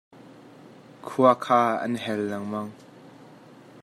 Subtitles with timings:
[1.07, 2.71] Khua kha an hel lengmang.